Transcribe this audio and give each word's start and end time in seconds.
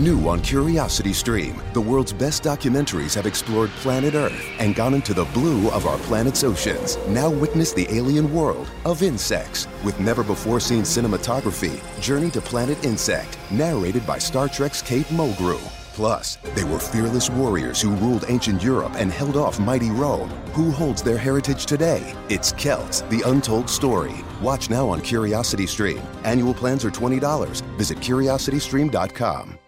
New 0.00 0.26
on 0.30 0.40
Curiosity 0.40 1.12
Stream, 1.12 1.62
the 1.74 1.80
world's 1.80 2.14
best 2.14 2.42
documentaries 2.42 3.14
have 3.14 3.26
explored 3.26 3.68
planet 3.82 4.14
Earth 4.14 4.50
and 4.58 4.74
gone 4.74 4.94
into 4.94 5.12
the 5.12 5.26
blue 5.26 5.68
of 5.72 5.84
our 5.84 5.98
planet's 5.98 6.42
oceans. 6.42 6.96
Now 7.08 7.28
witness 7.28 7.74
the 7.74 7.86
alien 7.94 8.32
world 8.32 8.70
of 8.86 9.02
insects 9.02 9.68
with 9.84 10.00
never 10.00 10.24
before 10.24 10.58
seen 10.58 10.84
cinematography. 10.84 11.78
Journey 12.00 12.30
to 12.30 12.40
Planet 12.40 12.82
Insect, 12.82 13.38
narrated 13.50 14.06
by 14.06 14.16
Star 14.16 14.48
Trek's 14.48 14.80
Kate 14.80 15.04
Mulgrew. 15.08 15.60
Plus, 15.92 16.38
they 16.54 16.64
were 16.64 16.78
fearless 16.78 17.28
warriors 17.28 17.82
who 17.82 17.90
ruled 17.96 18.24
ancient 18.28 18.62
Europe 18.62 18.94
and 18.96 19.12
held 19.12 19.36
off 19.36 19.60
mighty 19.60 19.90
Rome. 19.90 20.30
Who 20.54 20.70
holds 20.70 21.02
their 21.02 21.18
heritage 21.18 21.66
today? 21.66 22.14
It's 22.30 22.52
Celts, 22.52 23.02
the 23.10 23.20
untold 23.26 23.68
story. 23.68 24.24
Watch 24.40 24.70
now 24.70 24.88
on 24.88 25.02
Curiosity 25.02 25.66
Stream. 25.66 26.00
Annual 26.24 26.54
plans 26.54 26.86
are 26.86 26.90
$20. 26.90 27.60
Visit 27.76 27.98
curiositystream.com. 27.98 29.58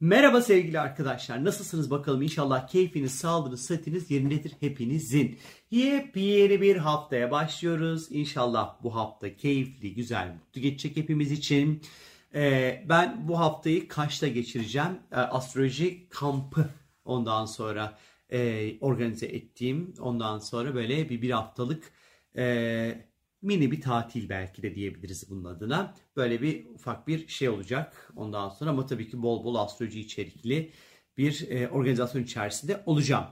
Merhaba 0.00 0.42
sevgili 0.42 0.80
arkadaşlar. 0.80 1.44
Nasılsınız 1.44 1.90
bakalım? 1.90 2.22
İnşallah 2.22 2.68
keyfiniz, 2.68 3.14
sağlığınız, 3.14 3.60
sıhhatiniz 3.60 4.10
yerindedir 4.10 4.52
hepinizin. 4.60 5.38
Yepyeni 5.70 6.60
bir 6.60 6.76
haftaya 6.76 7.30
başlıyoruz. 7.30 8.06
İnşallah 8.10 8.82
bu 8.82 8.94
hafta 8.94 9.36
keyifli, 9.36 9.94
güzel, 9.94 10.34
mutlu 10.34 10.60
geçecek 10.60 10.96
hepimiz 10.96 11.32
için. 11.32 11.82
Ee, 12.34 12.84
ben 12.88 13.28
bu 13.28 13.38
haftayı 13.38 13.88
Kaş'ta 13.88 14.28
geçireceğim. 14.28 14.98
Ee, 15.12 15.16
astroloji 15.16 16.08
kampı 16.08 16.70
ondan 17.04 17.46
sonra 17.46 17.98
e, 18.32 18.78
organize 18.80 19.26
ettiğim. 19.26 19.94
Ondan 20.00 20.38
sonra 20.38 20.74
böyle 20.74 21.08
bir 21.08 21.22
bir 21.22 21.30
haftalık 21.30 21.92
e, 22.36 23.07
mini 23.42 23.70
bir 23.70 23.80
tatil 23.80 24.28
belki 24.28 24.62
de 24.62 24.74
diyebiliriz 24.74 25.30
bunun 25.30 25.44
adına. 25.44 25.94
Böyle 26.16 26.42
bir 26.42 26.66
ufak 26.66 27.08
bir 27.08 27.28
şey 27.28 27.48
olacak 27.48 28.12
ondan 28.16 28.48
sonra 28.48 28.70
ama 28.70 28.86
tabii 28.86 29.08
ki 29.08 29.22
bol 29.22 29.44
bol 29.44 29.54
astroloji 29.54 30.00
içerikli 30.00 30.72
bir 31.16 31.50
e, 31.50 31.68
organizasyon 31.68 32.22
içerisinde 32.22 32.82
olacağım. 32.86 33.26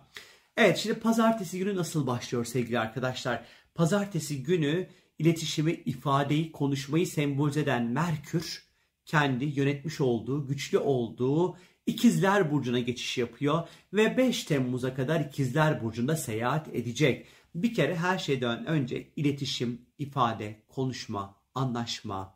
Evet 0.57 0.79
şimdi 0.79 1.01
pazartesi 1.01 1.59
günü 1.59 1.77
nasıl 1.77 2.07
başlıyor 2.07 2.45
sevgili 2.45 2.79
arkadaşlar? 2.79 3.45
Pazartesi 3.75 4.43
günü 4.43 4.89
iletişimi, 5.19 5.73
ifadeyi, 5.73 6.53
konuşmayı 6.53 7.07
sembolize 7.07 7.61
eden 7.61 7.85
Merkür 7.85 8.67
kendi 9.05 9.45
yönetmiş 9.45 10.01
olduğu, 10.01 10.47
güçlü 10.47 10.79
olduğu 10.79 11.57
İkizler 11.87 12.53
Burcu'na 12.53 12.79
geçiş 12.79 13.19
yapıyor 13.19 13.69
ve 13.93 14.17
5 14.17 14.45
Temmuz'a 14.45 14.95
kadar 14.95 15.21
İkizler 15.21 15.85
Burcu'nda 15.85 16.17
seyahat 16.17 16.69
edecek. 16.69 17.27
Bir 17.57 17.75
kere 17.75 17.97
her 17.97 18.19
şeyden 18.19 18.67
önce 18.67 19.09
iletişim, 19.17 19.81
ifade, 19.99 20.63
konuşma, 20.69 21.37
anlaşma, 21.55 22.35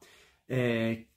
e, 0.51 0.57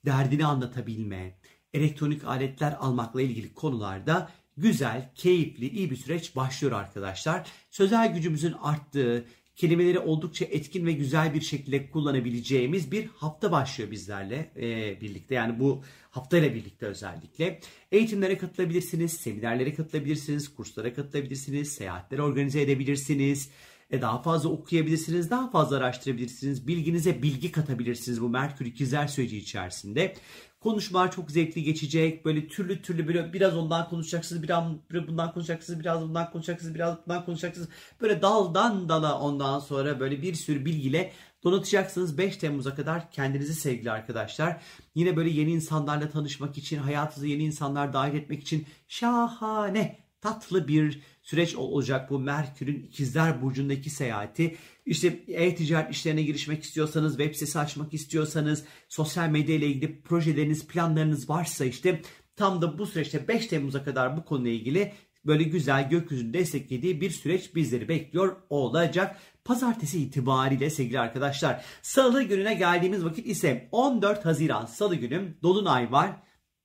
derdini 0.05 0.45
anlatabilme, 0.45 1.39
elektronik 1.73 2.23
aletler 2.23 2.77
almakla 2.79 3.21
ilgili 3.21 3.53
konularda 3.53 4.29
güzel, 4.57 5.11
keyifli, 5.15 5.69
iyi 5.69 5.91
bir 5.91 5.95
süreç 5.95 6.35
başlıyor 6.35 6.73
arkadaşlar. 6.73 7.47
Sözel 7.71 8.13
gücümüzün 8.13 8.53
arttığı, 8.61 9.25
kelimeleri 9.55 9.99
oldukça 9.99 10.45
etkin 10.45 10.85
ve 10.85 10.91
güzel 10.91 11.33
bir 11.33 11.41
şekilde 11.41 11.89
kullanabileceğimiz 11.89 12.91
bir 12.91 13.05
hafta 13.05 13.51
başlıyor 13.51 13.91
bizlerle 13.91 14.51
e, 14.55 15.01
birlikte. 15.01 15.35
Yani 15.35 15.59
bu 15.59 15.83
haftayla 16.09 16.53
birlikte 16.53 16.85
özellikle. 16.85 17.59
Eğitimlere 17.91 18.37
katılabilirsiniz, 18.37 19.13
seminerlere 19.13 19.73
katılabilirsiniz, 19.73 20.55
kurslara 20.55 20.93
katılabilirsiniz, 20.93 21.71
seyahatleri 21.71 22.21
organize 22.21 22.61
edebilirsiniz. 22.61 23.49
E 23.93 24.01
daha 24.01 24.21
fazla 24.21 24.49
okuyabilirsiniz, 24.49 25.29
daha 25.29 25.49
fazla 25.49 25.77
araştırabilirsiniz, 25.77 26.67
bilginize 26.67 27.21
bilgi 27.21 27.51
katabilirsiniz 27.51 28.21
bu 28.21 28.29
Merkür 28.29 28.65
ikizler 28.65 29.07
süreci 29.07 29.37
içerisinde. 29.37 30.15
Konuşmalar 30.59 31.11
çok 31.11 31.31
zevkli 31.31 31.63
geçecek. 31.63 32.25
Böyle 32.25 32.47
türlü 32.47 32.81
türlü 32.81 33.07
böyle 33.07 33.33
biraz 33.33 33.57
ondan 33.57 33.89
konuşacaksınız, 33.89 34.43
biraz 34.43 34.63
bundan 35.07 35.33
konuşacaksınız, 35.33 35.79
biraz 35.79 36.01
bundan 36.01 36.31
konuşacaksınız, 36.31 36.75
biraz 36.75 36.97
bundan 37.05 37.25
konuşacaksınız. 37.25 37.69
Böyle 38.01 38.21
daldan 38.21 38.89
dala 38.89 39.19
ondan 39.19 39.59
sonra 39.59 39.99
böyle 39.99 40.21
bir 40.21 40.33
sürü 40.33 40.65
bilgiyle 40.65 41.13
donatacaksınız 41.43 42.17
5 42.17 42.37
Temmuz'a 42.37 42.75
kadar 42.75 43.11
kendinizi 43.11 43.53
sevgili 43.53 43.91
arkadaşlar. 43.91 44.61
Yine 44.95 45.15
böyle 45.15 45.29
yeni 45.29 45.51
insanlarla 45.51 46.09
tanışmak 46.09 46.57
için, 46.57 46.77
hayatınıza 46.77 47.27
yeni 47.27 47.43
insanlar 47.43 47.93
dahil 47.93 48.15
etmek 48.15 48.41
için 48.41 48.65
şahane, 48.87 50.02
tatlı 50.23 50.67
bir 50.67 51.01
süreç 51.21 51.55
olacak 51.55 52.09
bu 52.09 52.19
Merkür'ün 52.19 52.83
ikizler 52.83 53.41
burcundaki 53.41 53.89
seyahati. 53.89 54.55
İşte 54.85 55.23
e-ticaret 55.27 55.91
işlerine 55.91 56.23
girişmek 56.23 56.63
istiyorsanız, 56.63 57.17
web 57.17 57.33
sitesi 57.33 57.59
açmak 57.59 57.93
istiyorsanız, 57.93 58.63
sosyal 58.89 59.29
medya 59.29 59.55
ile 59.55 59.67
ilgili 59.67 60.01
projeleriniz, 60.01 60.67
planlarınız 60.67 61.29
varsa 61.29 61.65
işte 61.65 62.01
tam 62.35 62.61
da 62.61 62.77
bu 62.77 62.85
süreçte 62.85 63.27
5 63.27 63.47
Temmuz'a 63.47 63.83
kadar 63.83 64.17
bu 64.17 64.25
konuyla 64.25 64.51
ilgili 64.51 64.93
böyle 65.25 65.43
güzel 65.43 65.89
gökyüzünü 65.89 66.33
desteklediği 66.33 67.01
bir 67.01 67.09
süreç 67.09 67.55
bizleri 67.55 67.87
bekliyor 67.87 68.35
olacak. 68.49 69.19
Pazartesi 69.45 69.99
itibariyle 69.99 70.69
sevgili 70.69 70.99
arkadaşlar. 70.99 71.65
Salı 71.81 72.23
gününe 72.23 72.53
geldiğimiz 72.53 73.05
vakit 73.05 73.27
ise 73.27 73.69
14 73.71 74.25
Haziran 74.25 74.65
Salı 74.65 74.95
günü 74.95 75.37
Dolunay 75.43 75.91
var. 75.91 76.11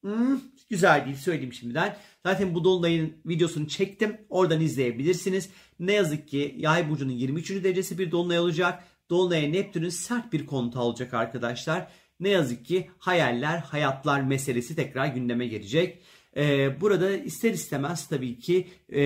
Hmm, 0.03 0.41
güzel 0.71 1.05
değil 1.05 1.17
söyleyeyim 1.17 1.53
şimdiden. 1.53 1.97
Zaten 2.27 2.55
bu 2.55 2.65
Dolunay'ın 2.65 3.13
videosunu 3.27 3.69
çektim. 3.69 4.17
Oradan 4.29 4.61
izleyebilirsiniz. 4.61 5.51
Ne 5.81 5.93
yazık 5.93 6.29
ki 6.29 6.55
Yay 6.59 6.91
burcunun 6.91 7.13
23. 7.13 7.51
derecesi 7.51 7.99
bir 7.99 8.11
Dolunay 8.11 8.39
olacak. 8.39 8.85
Dolunay'a 9.11 9.49
Neptün'ün 9.49 9.89
sert 9.89 10.33
bir 10.33 10.47
konuta 10.47 10.81
olacak 10.83 11.15
arkadaşlar. 11.15 11.89
Ne 12.21 12.29
yazık 12.29 12.65
ki 12.65 12.91
hayaller, 12.99 13.59
hayatlar 13.59 14.21
meselesi 14.21 14.77
tekrar 14.77 15.07
gündeme 15.07 15.47
gelecek. 15.47 16.03
Ee, 16.37 16.81
burada 16.81 17.17
ister 17.17 17.53
istemez 17.53 18.09
tabii 18.09 18.39
ki 18.39 18.69
e, 18.93 19.01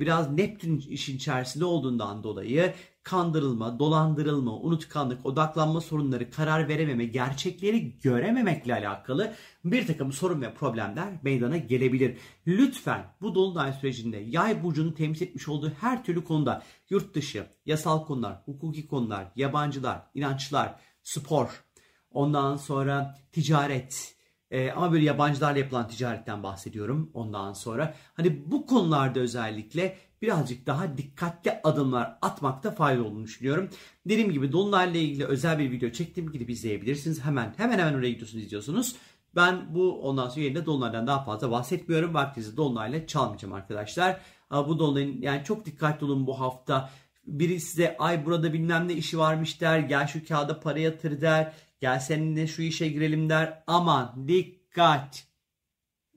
biraz 0.00 0.30
Neptün 0.30 0.78
işin 0.78 1.16
içerisinde 1.16 1.64
olduğundan 1.64 2.24
dolayı 2.24 2.74
kandırılma, 3.04 3.78
dolandırılma, 3.78 4.56
unutkanlık, 4.60 5.26
odaklanma 5.26 5.80
sorunları, 5.80 6.30
karar 6.30 6.68
verememe, 6.68 7.04
gerçekleri 7.04 7.98
görememekle 7.98 8.74
alakalı 8.74 9.34
bir 9.64 9.86
takım 9.86 10.12
sorun 10.12 10.42
ve 10.42 10.54
problemler 10.54 11.08
meydana 11.22 11.56
gelebilir. 11.56 12.18
Lütfen 12.46 13.04
bu 13.20 13.34
dolunay 13.34 13.72
sürecinde 13.72 14.16
yay 14.16 14.62
burcunun 14.62 14.92
temsil 14.92 15.26
etmiş 15.26 15.48
olduğu 15.48 15.72
her 15.80 16.04
türlü 16.04 16.24
konuda 16.24 16.62
yurt 16.90 17.14
dışı, 17.14 17.46
yasal 17.66 18.06
konular, 18.06 18.36
hukuki 18.44 18.86
konular, 18.86 19.26
yabancılar, 19.36 20.02
inançlar, 20.14 20.74
spor, 21.02 21.64
ondan 22.10 22.56
sonra 22.56 23.18
ticaret, 23.32 24.14
ee, 24.50 24.70
ama 24.70 24.92
böyle 24.92 25.04
yabancılarla 25.04 25.58
yapılan 25.58 25.88
ticaretten 25.88 26.42
bahsediyorum 26.42 27.10
ondan 27.14 27.52
sonra. 27.52 27.94
Hani 28.14 28.50
bu 28.50 28.66
konularda 28.66 29.20
özellikle 29.20 29.98
birazcık 30.24 30.66
daha 30.66 30.96
dikkatli 30.96 31.60
adımlar 31.64 32.18
atmakta 32.22 32.70
fayda 32.70 33.04
olduğunu 33.04 33.24
düşünüyorum. 33.24 33.68
Dediğim 34.06 34.32
gibi 34.32 34.52
Dolunay'la 34.52 35.00
ilgili 35.00 35.24
özel 35.24 35.58
bir 35.58 35.70
video 35.70 35.90
çektim. 35.90 36.32
Gidip 36.32 36.50
izleyebilirsiniz. 36.50 37.24
Hemen 37.24 37.54
hemen 37.56 37.78
hemen 37.78 37.94
oraya 37.94 38.10
gidiyorsunuz 38.10 38.44
izliyorsunuz. 38.44 38.96
Ben 39.36 39.74
bu 39.74 40.02
ondan 40.02 40.28
sonra 40.28 40.40
yerinde 40.40 40.66
Dolunay'dan 40.66 41.06
daha 41.06 41.24
fazla 41.24 41.50
bahsetmiyorum. 41.50 42.14
Vaktinizi 42.14 42.56
Dolunay'la 42.56 43.06
çalmayacağım 43.06 43.54
arkadaşlar. 43.54 44.20
Bu 44.50 44.78
Dolunay'ın 44.78 45.22
yani 45.22 45.44
çok 45.44 45.66
dikkatli 45.66 46.04
olun 46.04 46.26
bu 46.26 46.40
hafta. 46.40 46.90
Biri 47.26 47.60
size 47.60 47.96
ay 47.98 48.26
burada 48.26 48.52
bilmem 48.52 48.88
ne 48.88 48.92
işi 48.92 49.18
varmış 49.18 49.60
der. 49.60 49.78
Gel 49.78 50.06
şu 50.06 50.26
kağıda 50.26 50.60
para 50.60 50.78
yatır 50.78 51.20
der. 51.20 51.52
Gel 51.80 52.00
seninle 52.00 52.46
şu 52.46 52.62
işe 52.62 52.88
girelim 52.88 53.28
der. 53.28 53.62
Aman 53.66 54.28
dikkat. 54.28 55.26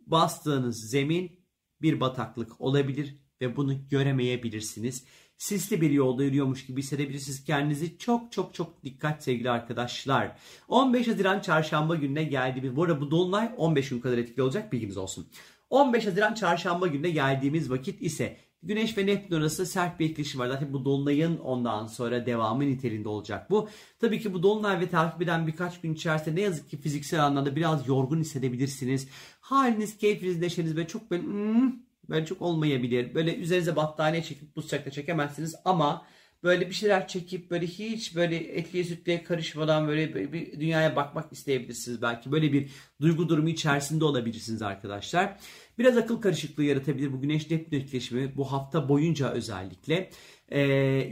Bastığınız 0.06 0.90
zemin 0.90 1.40
bir 1.81 2.00
bataklık 2.00 2.62
olabilir 2.62 3.27
ve 3.42 3.56
bunu 3.56 3.90
göremeyebilirsiniz. 3.90 5.06
Sisli 5.38 5.81
bir 5.81 5.92
yolda 5.92 6.24
yürüyormuş 6.24 6.66
gibi 6.66 6.81
hissedebilirsiniz 6.81 7.44
kendinizi. 7.44 7.98
Çok 7.98 8.31
çok 8.31 8.53
çok 8.53 8.84
dikkat 8.84 9.24
sevgili 9.24 9.50
arkadaşlar. 9.50 10.38
15 10.68 11.08
Haziran 11.08 11.40
çarşamba 11.40 11.96
gününe 11.96 12.24
geldiğimiz, 12.24 12.76
bu 12.76 12.84
arada 12.84 13.02
bu 13.02 13.12
dolunay 13.12 13.52
15 13.58 13.90
gün 13.90 14.00
kadar 14.00 14.18
etkili 14.18 14.42
olacak 14.42 14.74
bilginiz 14.74 14.97
olsun. 14.97 15.28
15 15.70 16.06
Haziran 16.06 16.34
çarşamba 16.34 16.88
gününe 16.88 17.09
geldiğimiz 17.09 17.72
vakit 17.72 18.02
ise 18.02 18.38
Güneş 18.64 18.97
ve 18.97 19.06
Neptün 19.06 19.35
arasında 19.35 19.67
sert 19.67 20.00
bir 20.00 20.09
etkileşim 20.09 20.40
var. 20.40 20.47
Zaten 20.47 20.73
bu 20.73 20.85
dolunayın 20.85 21.38
ondan 21.38 21.88
sonra 21.88 22.26
devamı 22.26 22.64
niteliğinde 22.64 23.09
olacak 23.09 23.50
bu. 23.50 23.70
Tabii 24.00 24.20
ki 24.20 24.34
bu 24.34 24.44
dolunay 24.44 24.79
ve 24.79 24.90
takip 24.90 25.22
eden 25.22 25.47
birkaç 25.47 25.82
gün 25.82 25.94
içerisinde 25.94 26.35
ne 26.35 26.41
yazık 26.41 26.70
ki 26.70 26.78
fiziksel 26.78 27.26
anlamda 27.26 27.56
biraz 27.56 27.88
yorgun 27.88 28.20
hissedebilirsiniz. 28.20 29.08
Haliniz, 29.40 29.97
keyfiniz, 29.97 30.40
neşeniz 30.40 30.78
ve 30.78 30.88
çok 30.88 31.11
böyle 31.11 31.23
hmm, 31.23 31.72
böyle 32.09 32.26
çok 32.26 32.42
olmayabilir. 32.42 33.16
Böyle 33.16 33.36
üzerinize 33.36 33.76
battaniye 33.76 34.24
çekip 34.24 34.56
bu 34.56 34.62
sıcakta 34.62 34.92
çekemezsiniz 34.92 35.56
ama 35.66 36.06
böyle 36.44 36.70
bir 36.70 36.74
şeyler 36.74 37.08
çekip 37.08 37.52
böyle 37.52 37.68
hiç 37.68 38.16
böyle 38.16 38.36
etliye 38.36 38.84
sütlüye 38.84 39.24
karışmadan 39.24 39.88
böyle 39.88 40.34
bir 40.34 40.59
dünyaya 40.59 40.96
bakmak 40.96 41.34
isteyebilirsiniz 41.34 42.02
belki. 42.02 42.32
Böyle 42.32 42.54
bir 42.54 42.70
duygu 43.02 43.30
durumu 43.30 43.50
içerisinde 43.50 44.06
olabilirsiniz 44.06 44.62
arkadaşlar. 44.62 45.38
Biraz 45.80 45.98
akıl 45.98 46.22
karışıklığı 46.22 46.64
yaratabilir 46.64 47.14
bu 47.14 47.22
güneş 47.22 47.52
neptün 47.52 47.78
etkileşimi 47.78 48.38
bu 48.38 48.52
hafta 48.52 48.90
boyunca 48.90 49.32
özellikle. 49.32 50.09
E, 50.50 50.59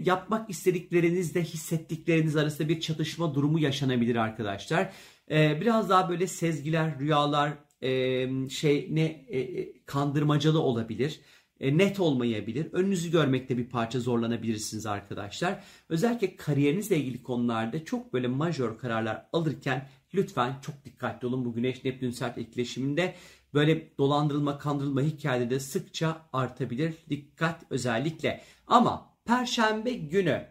yapmak 0.06 0.50
istediklerinizle 0.50 1.44
hissettikleriniz 1.44 2.36
arasında 2.36 2.70
bir 2.70 2.80
çatışma 2.80 3.36
durumu 3.36 3.60
yaşanabilir 3.60 4.16
arkadaşlar. 4.16 4.92
E, 5.32 5.62
biraz 5.62 5.90
daha 5.90 6.10
böyle 6.10 6.28
sezgiler, 6.28 7.00
rüyalar, 7.00 7.54
e, 7.86 8.50
şey 8.50 8.88
ne 8.92 9.26
e, 9.28 9.40
e, 9.40 9.74
kandırmacalı 9.86 10.62
olabilir. 10.62 11.20
E, 11.60 11.78
net 11.78 12.00
olmayabilir. 12.00 12.74
Önünüzü 12.74 13.12
görmekte 13.12 13.58
bir 13.58 13.70
parça 13.70 14.00
zorlanabilirsiniz 14.00 14.86
arkadaşlar. 14.86 15.64
Özellikle 15.90 16.36
kariyerinizle 16.36 16.98
ilgili 16.98 17.24
konularda 17.24 17.86
çok 17.86 18.14
böyle 18.14 18.28
majör 18.28 18.78
kararlar 18.78 19.26
alırken 19.34 19.90
lütfen 20.14 20.56
çok 20.62 20.86
dikkatli 20.86 21.28
olun. 21.28 21.46
Bu 21.46 21.54
Güneş 21.54 21.84
Neptün 21.84 22.12
sert 22.12 22.38
etkileşiminde 22.38 23.16
böyle 23.54 23.98
dolandırılma, 23.98 24.58
kandırılma 24.58 25.02
hikayeleri 25.02 25.50
de 25.50 25.60
sıkça 25.60 26.22
artabilir. 26.34 26.94
Dikkat 27.10 27.64
özellikle. 27.70 28.42
Ama 28.68 29.16
Perşembe 29.26 29.92
günü 29.94 30.46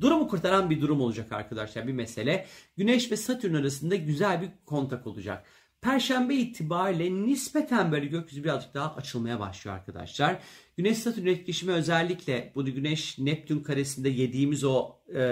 durumu 0.00 0.28
kurtaran 0.28 0.70
bir 0.70 0.80
durum 0.80 1.00
olacak 1.00 1.32
arkadaşlar 1.32 1.86
bir 1.86 1.92
mesele. 1.92 2.46
Güneş 2.76 3.12
ve 3.12 3.16
Satürn 3.16 3.54
arasında 3.54 3.96
güzel 3.96 4.42
bir 4.42 4.48
kontak 4.66 5.06
olacak. 5.06 5.44
Perşembe 5.82 6.34
itibariyle 6.34 7.24
nispeten 7.24 7.92
böyle 7.92 8.06
gökyüzü 8.06 8.44
birazcık 8.44 8.74
daha 8.74 8.94
açılmaya 8.94 9.40
başlıyor 9.40 9.76
arkadaşlar. 9.76 10.38
Güneş 10.76 10.98
Satürn 10.98 11.26
etkileşimi 11.26 11.72
özellikle 11.72 12.52
bu 12.54 12.64
Güneş 12.64 13.18
Neptün 13.18 13.60
karesinde 13.60 14.08
yediğimiz 14.08 14.64
o 14.64 14.96
e, 15.14 15.22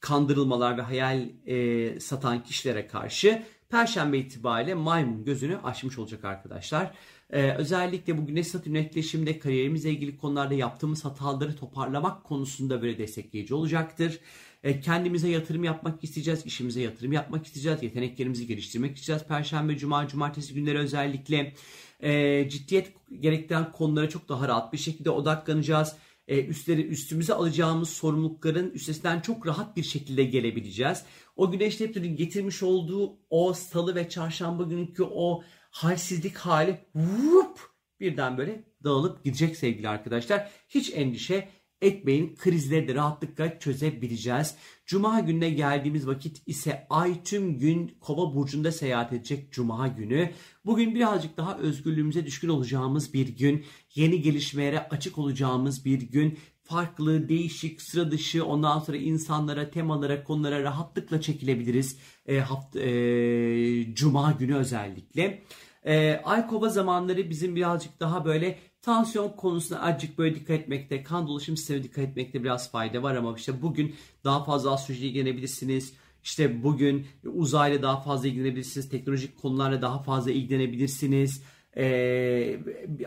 kandırılmalar 0.00 0.78
ve 0.78 0.82
hayal 0.82 1.28
e, 1.46 2.00
satan 2.00 2.44
kişilere 2.44 2.86
karşı 2.86 3.42
Perşembe 3.72 4.18
itibariyle 4.18 4.74
maymun 4.74 5.24
gözünü 5.24 5.56
açmış 5.56 5.98
olacak 5.98 6.24
arkadaşlar. 6.24 6.94
Ee, 7.30 7.50
özellikle 7.50 8.18
bu 8.18 8.26
Güneş 8.26 8.46
Satürn 8.46 8.74
etkileşiminde 8.74 9.38
kariyerimizle 9.38 9.90
ilgili 9.90 10.16
konularda 10.16 10.54
yaptığımız 10.54 11.04
hataları 11.04 11.56
toparlamak 11.56 12.24
konusunda 12.24 12.82
böyle 12.82 12.98
destekleyici 12.98 13.54
olacaktır. 13.54 14.20
Ee, 14.62 14.80
kendimize 14.80 15.28
yatırım 15.28 15.64
yapmak 15.64 16.04
isteyeceğiz, 16.04 16.46
işimize 16.46 16.80
yatırım 16.80 17.12
yapmak 17.12 17.46
isteyeceğiz, 17.46 17.82
yeteneklerimizi 17.82 18.46
geliştirmek 18.46 18.96
isteyeceğiz. 18.96 19.28
Perşembe, 19.28 19.76
Cuma, 19.76 20.08
Cumartesi 20.08 20.54
günleri 20.54 20.78
özellikle 20.78 21.54
e, 22.00 22.48
ciddiyet 22.48 22.92
gerektiren 23.20 23.72
konulara 23.72 24.08
çok 24.08 24.28
daha 24.28 24.48
rahat 24.48 24.72
bir 24.72 24.78
şekilde 24.78 25.10
odaklanacağız 25.10 25.96
e, 26.28 26.44
üstleri 26.44 26.86
üstümüze 26.86 27.34
alacağımız 27.34 27.88
sorumlulukların 27.88 28.70
üstesinden 28.70 29.20
çok 29.20 29.46
rahat 29.46 29.76
bir 29.76 29.82
şekilde 29.82 30.24
gelebileceğiz. 30.24 31.04
O 31.36 31.50
güneş 31.50 31.80
Neptün'ün 31.80 32.16
getirmiş 32.16 32.62
olduğu 32.62 33.18
o 33.30 33.52
salı 33.52 33.94
ve 33.94 34.08
çarşamba 34.08 34.62
günkü 34.62 35.02
o 35.02 35.42
halsizlik 35.70 36.36
hali 36.36 36.78
vup, 36.94 37.58
birden 38.00 38.38
böyle 38.38 38.64
dağılıp 38.84 39.24
gidecek 39.24 39.56
sevgili 39.56 39.88
arkadaşlar. 39.88 40.50
Hiç 40.68 40.92
endişe 40.94 41.48
etmeyin 41.82 42.34
krizleri 42.36 42.88
de 42.88 42.94
rahatlıkla 42.94 43.58
çözebileceğiz. 43.58 44.54
Cuma 44.86 45.20
gününe 45.20 45.50
geldiğimiz 45.50 46.06
vakit 46.06 46.42
ise 46.46 46.86
ay 46.90 47.22
tüm 47.22 47.58
gün 47.58 47.96
kova 48.00 48.34
burcunda 48.34 48.72
seyahat 48.72 49.12
edecek 49.12 49.52
cuma 49.52 49.88
günü. 49.88 50.30
Bugün 50.64 50.94
birazcık 50.94 51.36
daha 51.36 51.58
özgürlüğümüze 51.58 52.26
düşkün 52.26 52.48
olacağımız 52.48 53.14
bir 53.14 53.28
gün. 53.28 53.64
Yeni 53.94 54.22
gelişmelere 54.22 54.88
açık 54.88 55.18
olacağımız 55.18 55.84
bir 55.84 56.00
gün. 56.00 56.38
Farklı, 56.62 57.28
değişik, 57.28 57.82
sıra 57.82 58.10
dışı 58.10 58.44
ondan 58.44 58.78
sonra 58.78 58.96
insanlara, 58.96 59.70
temalara, 59.70 60.24
konulara 60.24 60.62
rahatlıkla 60.62 61.20
çekilebiliriz. 61.20 61.98
E, 62.26 62.38
hafta, 62.38 62.80
e, 62.80 63.94
cuma 63.94 64.32
günü 64.32 64.54
özellikle. 64.54 65.42
E, 65.86 66.20
ay 66.24 66.46
kova 66.46 66.68
zamanları 66.68 67.30
bizim 67.30 67.56
birazcık 67.56 68.00
daha 68.00 68.24
böyle 68.24 68.58
Tansiyon 68.82 69.28
konusuna 69.28 69.82
azıcık 69.82 70.18
böyle 70.18 70.34
dikkat 70.34 70.60
etmekte, 70.60 71.02
kan 71.02 71.26
dolaşım 71.26 71.56
sistemine 71.56 71.84
dikkat 71.84 72.04
etmekte 72.04 72.44
biraz 72.44 72.70
fayda 72.70 73.02
var 73.02 73.14
ama 73.14 73.34
işte 73.36 73.62
bugün 73.62 73.94
daha 74.24 74.44
fazla 74.44 74.72
astrolojiyle 74.72 75.08
ilgilenebilirsiniz. 75.08 75.92
İşte 76.24 76.62
bugün 76.62 77.06
uzayla 77.24 77.82
daha 77.82 78.00
fazla 78.00 78.28
ilgilenebilirsiniz. 78.28 78.88
Teknolojik 78.88 79.42
konularla 79.42 79.82
daha 79.82 80.02
fazla 80.02 80.30
ilgilenebilirsiniz. 80.30 81.42
Ee, 81.76 82.58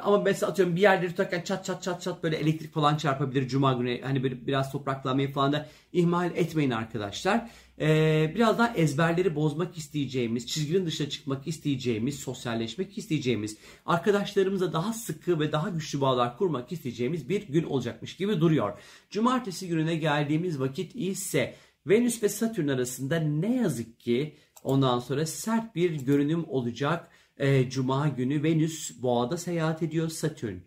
ama 0.01 0.17
mesela 0.17 0.51
atıyorum 0.51 0.75
bir 0.75 0.81
yerde 0.81 1.07
tutarken 1.07 1.41
çat 1.41 1.65
çat 1.65 1.83
çat 1.83 2.01
çat 2.01 2.23
böyle 2.23 2.35
elektrik 2.37 2.73
falan 2.73 2.97
çarpabilir 2.97 3.47
cuma 3.47 3.73
günü. 3.73 4.01
Hani 4.01 4.23
böyle 4.23 4.47
biraz 4.47 4.71
topraklanmayı 4.71 5.31
falan 5.31 5.53
da 5.53 5.65
ihmal 5.93 6.31
etmeyin 6.35 6.71
arkadaşlar. 6.71 7.49
Ee, 7.79 8.31
biraz 8.35 8.57
daha 8.57 8.73
ezberleri 8.73 9.35
bozmak 9.35 9.77
isteyeceğimiz, 9.77 10.47
çizginin 10.47 10.85
dışına 10.85 11.09
çıkmak 11.09 11.47
isteyeceğimiz, 11.47 12.19
sosyalleşmek 12.19 12.97
isteyeceğimiz, 12.97 13.57
arkadaşlarımıza 13.85 14.73
daha 14.73 14.93
sıkı 14.93 15.39
ve 15.39 15.51
daha 15.51 15.69
güçlü 15.69 16.01
bağlar 16.01 16.37
kurmak 16.37 16.71
isteyeceğimiz 16.71 17.29
bir 17.29 17.47
gün 17.47 17.63
olacakmış 17.63 18.17
gibi 18.17 18.41
duruyor. 18.41 18.79
Cumartesi 19.09 19.67
gününe 19.67 19.95
geldiğimiz 19.95 20.59
vakit 20.59 20.95
ise 20.95 21.55
Venüs 21.87 22.23
ve 22.23 22.29
Satürn 22.29 22.67
arasında 22.67 23.19
ne 23.19 23.55
yazık 23.55 23.99
ki 23.99 24.35
ondan 24.63 24.99
sonra 24.99 25.25
sert 25.25 25.75
bir 25.75 25.91
görünüm 25.91 26.45
olacak 26.47 27.09
e, 27.37 27.69
Cuma 27.69 28.07
günü 28.07 28.43
Venüs 28.43 29.01
boğada 29.01 29.37
seyahat 29.37 29.83
ediyor. 29.83 30.09
Satürn 30.09 30.57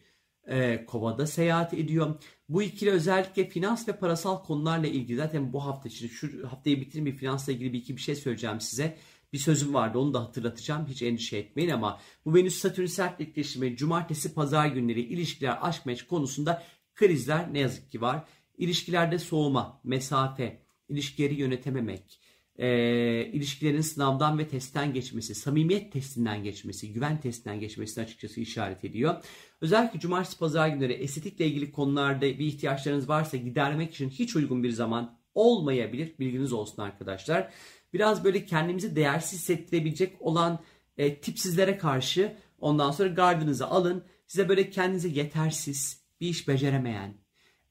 e, 0.49 0.85
kovada 0.87 1.27
seyahat 1.27 1.75
ediyor. 1.75 2.15
Bu 2.49 2.63
ikili 2.63 2.91
özellikle 2.91 3.49
finans 3.49 3.89
ve 3.89 3.93
parasal 3.93 4.45
konularla 4.45 4.87
ilgili 4.87 5.17
zaten 5.17 5.53
bu 5.53 5.65
hafta 5.65 5.89
için 5.89 6.09
şu 6.09 6.49
haftayı 6.49 6.81
bitirin 6.81 7.07
bir 7.07 7.17
finansla 7.17 7.53
ilgili 7.53 7.73
bir 7.73 7.79
iki 7.79 7.97
bir 7.97 8.03
şey 8.03 8.15
söyleyeceğim 8.15 8.61
size. 8.61 8.99
Bir 9.33 9.39
sözüm 9.39 9.75
vardı 9.75 9.99
onu 9.99 10.15
da 10.15 10.21
hatırlatacağım. 10.21 10.87
Hiç 10.87 11.03
endişe 11.03 11.37
etmeyin 11.37 11.71
ama 11.71 12.01
bu 12.25 12.35
Venüs 12.35 12.59
Satürn 12.59 12.87
sert 12.87 13.21
etkileşimi 13.21 13.77
cumartesi 13.77 14.35
pazar 14.35 14.67
günleri 14.67 15.01
ilişkiler 15.01 15.59
aşk 15.61 15.87
meç 15.87 16.07
konusunda 16.07 16.63
krizler 16.95 17.55
ne 17.55 17.59
yazık 17.59 17.91
ki 17.91 18.01
var. 18.01 18.25
İlişkilerde 18.59 19.19
soğuma, 19.19 19.81
mesafe, 19.85 20.63
ilişkileri 20.89 21.35
yönetememek, 21.35 22.21
e, 22.59 23.31
ilişkilerin 23.33 23.81
sınavdan 23.81 24.39
ve 24.39 24.49
testten 24.49 24.93
geçmesi, 24.93 25.35
samimiyet 25.35 25.93
testinden 25.93 26.45
geçmesi, 26.45 26.93
güven 26.93 27.21
testinden 27.21 27.61
geçmesini 27.61 28.05
açıkçası 28.05 28.41
işaret 28.41 28.85
ediyor. 28.85 29.25
Özellikle 29.61 30.01
cumartesi 30.01 30.39
pazar 30.39 30.69
günleri 30.69 30.93
estetikle 30.93 31.47
ilgili 31.47 31.73
konularda 31.73 32.23
bir 32.23 32.47
ihtiyaçlarınız 32.47 33.09
varsa 33.09 33.37
gidermek 33.37 33.95
için 33.95 34.11
hiç 34.11 34.37
uygun 34.37 34.63
bir 34.63 34.71
zaman 34.71 35.19
olmayabilir. 35.35 36.15
Bilginiz 36.19 36.53
olsun 36.53 36.83
arkadaşlar. 36.83 37.53
Biraz 37.93 38.25
böyle 38.25 38.45
kendimizi 38.45 38.97
değersiz 38.97 39.39
hissettirebilecek 39.39 40.23
olan 40.23 40.61
e, 40.99 41.21
tipsizlere 41.21 41.79
karşı 41.79 42.37
ondan 42.59 42.91
sonra 42.91 43.09
gardınızı 43.09 43.67
alın. 43.67 44.05
Size 44.27 44.49
böyle 44.49 44.71
kendinizi 44.71 45.19
yetersiz, 45.19 46.03
bir 46.21 46.29
iş 46.29 46.49
beceremeyen, 46.49 47.15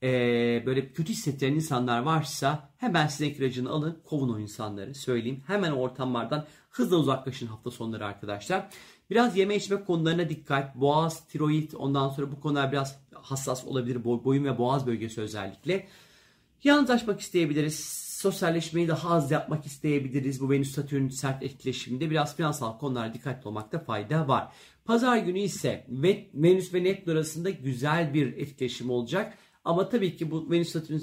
e, 0.04 0.10
böyle 0.66 0.92
kötü 0.92 1.12
hissettiren 1.14 1.54
insanlar 1.54 2.00
varsa 2.00 2.70
hemen 2.78 3.08
size 3.08 3.28
ilacını 3.28 3.70
alın 3.70 3.98
kovun 4.06 4.34
o 4.34 4.40
insanları 4.40 4.96
söyleyeyim. 4.96 5.44
Hemen 5.48 5.72
ortamlardan 5.72 6.46
hızla 6.70 6.98
uzaklaşın 6.98 7.48
hafta 7.48 7.72
sonları 7.72 8.06
arkadaşlar. 8.06 8.70
Biraz 9.10 9.38
yeme 9.38 9.56
içme 9.56 9.84
konularına 9.84 10.30
dikkat. 10.30 10.76
Boğaz, 10.76 11.28
tiroid 11.28 11.72
ondan 11.72 12.10
sonra 12.10 12.32
bu 12.32 12.40
konular 12.40 12.72
biraz 12.72 13.00
hassas 13.14 13.66
olabilir. 13.66 14.04
Boyun 14.04 14.46
ve 14.46 14.58
boğaz 14.58 14.88
bölgesi 14.88 15.22
özellikle. 15.22 15.88
Yalnızlaşmak 16.64 17.22
isteyebiliriz. 17.22 18.08
Sosyalleşmeyi 18.18 18.88
daha 18.88 19.10
az 19.10 19.32
yapmak 19.32 19.66
isteyebiliriz. 19.66 20.42
Bu 20.42 20.50
Venüs 20.50 20.72
Satürn 20.72 21.08
sert 21.08 21.44
etkileşiminde 21.44 22.10
biraz 22.10 22.36
finansal 22.36 22.80
konulara 22.80 23.14
dikkatli 23.14 23.48
olmakta 23.48 23.80
fayda 23.80 24.28
var. 24.28 24.52
Pazar 24.86 25.18
günü 25.18 25.40
ise 25.40 25.86
Venüs 26.34 26.74
ve 26.74 26.84
Neptün 26.84 27.12
arasında 27.12 27.50
güzel 27.50 28.14
bir 28.14 28.38
etkileşim 28.38 28.90
olacak. 28.90 29.38
Ama 29.68 29.90
tabii 29.90 30.16
ki 30.18 30.32
bu 30.32 30.52
Venüs 30.52 30.70
Satürn 30.70 31.00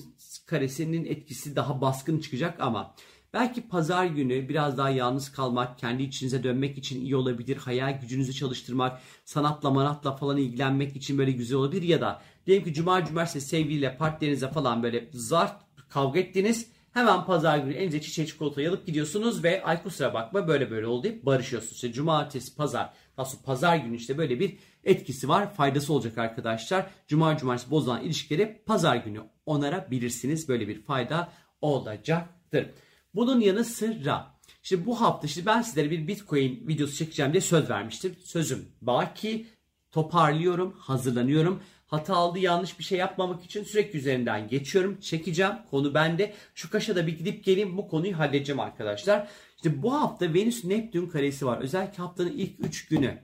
karesinin 0.47 1.05
etkisi 1.05 1.57
daha 1.57 1.81
baskın 1.81 2.19
çıkacak 2.19 2.61
ama 2.61 2.95
belki 3.33 3.69
pazar 3.69 4.07
günü 4.07 4.49
biraz 4.49 4.79
daha 4.79 4.91
yalnız 4.91 5.33
kalmak, 5.33 5.79
kendi 5.79 6.03
içinize 6.03 6.45
dönmek 6.45 6.79
için 6.79 7.01
iyi 7.01 7.17
olabilir. 7.17 7.57
Hayal 7.57 8.01
gücünüzü 8.01 8.33
çalıştırmak, 8.33 9.01
sanatla 9.25 9.71
manatla 9.71 10.17
falan 10.17 10.37
ilgilenmek 10.37 10.97
için 10.97 11.19
böyle 11.19 11.31
güzel 11.31 11.59
olabilir. 11.59 11.83
Ya 11.83 12.01
da 12.01 12.23
diyelim 12.47 12.65
ki 12.65 12.75
cuma 12.75 13.05
cumartesi 13.05 13.49
sevgiliyle 13.49 13.97
partnerinize 13.97 14.49
falan 14.51 14.83
böyle 14.83 15.09
zart 15.13 15.63
kavga 15.89 16.21
ettiniz. 16.21 16.67
Hemen 16.95 17.25
pazar 17.25 17.59
günü 17.59 17.75
elinize 17.75 18.01
çiçeği 18.01 18.29
çikolatayı 18.29 18.69
alıp 18.71 18.87
gidiyorsunuz 18.87 19.45
ve 19.45 19.65
ay 19.65 19.83
kusura 19.83 20.15
bakma 20.15 20.49
böyle 20.49 20.71
böyle 20.71 20.87
oldu 20.87 21.03
deyip 21.03 21.27
barışıyorsunuz. 21.27 21.75
İşte 21.75 21.93
cumartesi, 21.93 22.57
pazar, 22.57 22.93
nasıl 23.19 23.43
pazar 23.43 23.77
günü 23.77 23.97
işte 23.97 24.19
böyle 24.19 24.41
bir 24.41 24.57
etkisi 24.85 25.29
var. 25.29 25.55
Faydası 25.55 25.93
olacak 25.93 26.19
arkadaşlar. 26.19 26.87
Cuma 27.09 27.37
cumartesi 27.37 27.71
bozulan 27.71 28.03
ilişkileri 28.03 28.63
pazar 28.67 28.97
günü 28.97 29.21
onarabilirsiniz. 29.47 30.49
Böyle 30.49 30.69
bir 30.69 30.83
fayda 30.83 31.29
olacaktır. 31.61 32.71
Bunun 33.15 33.41
yanı 33.41 33.65
sıra 33.65 34.35
işte 34.63 34.87
bu 34.87 35.01
hafta 35.01 35.27
işte 35.27 35.47
ben 35.47 35.63
sizlere 35.63 35.91
bir 35.91 36.09
Bitcoin 36.09 36.69
videosu 36.69 36.95
çekeceğim 36.95 37.33
diye 37.33 37.41
söz 37.41 37.71
vermiştim. 37.71 38.17
Sözüm 38.25 38.69
baki 38.81 39.47
toparlıyorum, 39.91 40.73
hazırlanıyorum. 40.79 41.63
Hata 41.87 42.15
aldı 42.15 42.39
yanlış 42.39 42.79
bir 42.79 42.85
şey 42.85 42.99
yapmamak 42.99 43.45
için 43.45 43.65
sürekli 43.65 43.99
üzerinden 43.99 44.49
geçiyorum. 44.49 45.01
Çekeceğim. 45.01 45.53
Konu 45.71 45.95
bende. 45.95 46.35
Şu 46.55 46.71
kaşa 46.71 47.07
bir 47.07 47.19
gidip 47.19 47.45
geleyim 47.45 47.77
bu 47.77 47.89
konuyu 47.89 48.19
halledeceğim 48.19 48.61
arkadaşlar. 48.61 49.29
İşte 49.57 49.83
bu 49.83 49.95
hafta 49.95 50.35
Venüs 50.35 50.65
Neptün 50.65 51.07
karesi 51.07 51.47
var. 51.47 51.61
Özellikle 51.61 52.03
haftanın 52.03 52.33
ilk 52.33 52.67
3 52.67 52.89
günü. 52.89 53.19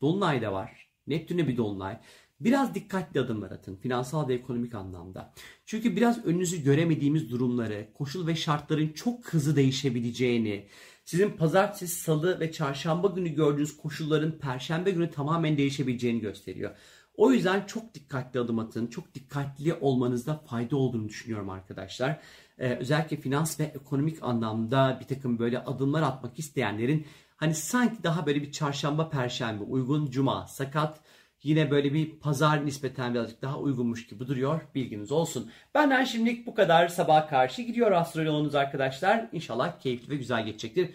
Dolunay 0.00 0.42
da 0.42 0.52
var. 0.52 0.88
Neptün'e 1.06 1.48
bir 1.48 1.56
dolunay. 1.56 1.98
Biraz 2.40 2.74
dikkatli 2.74 3.20
adımlar 3.20 3.50
atın 3.50 3.76
finansal 3.76 4.28
ve 4.28 4.34
ekonomik 4.34 4.74
anlamda. 4.74 5.32
Çünkü 5.66 5.96
biraz 5.96 6.24
önünüzü 6.24 6.62
göremediğimiz 6.62 7.30
durumları, 7.30 7.88
koşul 7.94 8.26
ve 8.26 8.36
şartların 8.36 8.88
çok 8.88 9.28
hızlı 9.28 9.56
değişebileceğini, 9.56 10.68
Sizin 11.06 11.30
pazartesi, 11.30 12.00
salı 12.00 12.40
ve 12.40 12.52
çarşamba 12.52 13.08
günü 13.08 13.28
gördüğünüz 13.28 13.76
koşulların 13.76 14.38
perşembe 14.38 14.90
günü 14.90 15.10
tamamen 15.10 15.58
değişebileceğini 15.58 16.20
gösteriyor. 16.20 16.76
O 17.16 17.32
yüzden 17.32 17.66
çok 17.66 17.94
dikkatli 17.94 18.40
adım 18.40 18.58
atın. 18.58 18.86
Çok 18.86 19.14
dikkatli 19.14 19.74
olmanızda 19.74 20.34
fayda 20.34 20.76
olduğunu 20.76 21.08
düşünüyorum 21.08 21.50
arkadaşlar. 21.50 22.20
Ee, 22.58 22.74
özellikle 22.74 23.16
finans 23.16 23.60
ve 23.60 23.64
ekonomik 23.64 24.22
anlamda 24.22 24.98
bir 25.00 25.06
takım 25.06 25.38
böyle 25.38 25.58
adımlar 25.58 26.02
atmak 26.02 26.38
isteyenlerin 26.38 27.06
hani 27.36 27.54
sanki 27.54 28.02
daha 28.02 28.26
böyle 28.26 28.42
bir 28.42 28.52
çarşamba, 28.52 29.08
perşembe, 29.08 29.64
uygun 29.64 30.10
cuma, 30.10 30.46
sakat 30.46 31.00
yine 31.42 31.70
böyle 31.70 31.92
bir 31.94 32.10
pazar 32.20 32.66
nispeten 32.66 33.14
birazcık 33.14 33.42
daha 33.42 33.58
uygunmuş 33.58 34.06
gibi 34.06 34.26
duruyor. 34.26 34.60
Bilginiz 34.74 35.12
olsun. 35.12 35.50
Benden 35.74 36.04
şimdilik 36.04 36.46
bu 36.46 36.54
kadar. 36.54 36.88
Sabah 36.88 37.28
karşı 37.28 37.62
gidiyor 37.62 37.92
astroloğunuz 37.92 38.54
arkadaşlar. 38.54 39.28
İnşallah 39.32 39.80
keyifli 39.80 40.10
ve 40.10 40.16
güzel 40.16 40.46
geçecektir. 40.46 40.90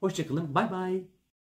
Hoşçakalın. 0.00 0.54
Bay 0.54 0.70
bay. 0.70 1.17